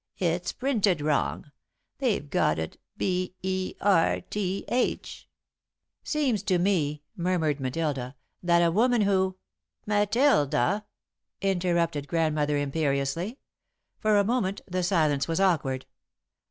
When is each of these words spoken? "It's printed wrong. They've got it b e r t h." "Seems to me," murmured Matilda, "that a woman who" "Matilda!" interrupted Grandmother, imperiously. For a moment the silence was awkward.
"It's 0.17 0.51
printed 0.51 0.99
wrong. 0.99 1.51
They've 1.99 2.27
got 2.27 2.57
it 2.57 2.79
b 2.97 3.35
e 3.43 3.75
r 3.79 4.21
t 4.21 4.65
h." 4.67 5.29
"Seems 6.03 6.41
to 6.41 6.57
me," 6.57 7.03
murmured 7.15 7.59
Matilda, 7.59 8.15
"that 8.41 8.63
a 8.65 8.71
woman 8.71 9.01
who" 9.01 9.37
"Matilda!" 9.95 10.85
interrupted 11.39 12.07
Grandmother, 12.07 12.57
imperiously. 12.57 13.37
For 13.99 14.17
a 14.17 14.23
moment 14.23 14.61
the 14.65 14.81
silence 14.81 15.27
was 15.27 15.39
awkward. 15.39 15.85